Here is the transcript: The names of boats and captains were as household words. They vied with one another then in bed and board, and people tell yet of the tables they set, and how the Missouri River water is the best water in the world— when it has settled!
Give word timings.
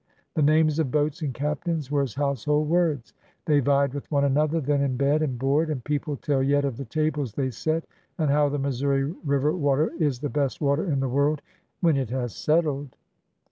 The 0.33 0.41
names 0.41 0.79
of 0.79 0.89
boats 0.89 1.21
and 1.21 1.31
captains 1.31 1.91
were 1.91 2.01
as 2.01 2.15
household 2.15 2.67
words. 2.67 3.13
They 3.45 3.59
vied 3.59 3.93
with 3.93 4.09
one 4.09 4.25
another 4.25 4.59
then 4.59 4.81
in 4.81 4.97
bed 4.97 5.21
and 5.21 5.37
board, 5.37 5.69
and 5.69 5.83
people 5.83 6.15
tell 6.17 6.41
yet 6.41 6.65
of 6.65 6.77
the 6.77 6.85
tables 6.85 7.35
they 7.35 7.51
set, 7.51 7.85
and 8.17 8.31
how 8.31 8.49
the 8.49 8.57
Missouri 8.57 9.03
River 9.23 9.53
water 9.55 9.91
is 9.99 10.17
the 10.17 10.27
best 10.27 10.59
water 10.59 10.91
in 10.91 11.01
the 11.01 11.07
world— 11.07 11.43
when 11.81 11.97
it 11.97 12.09
has 12.09 12.35
settled! 12.35 12.95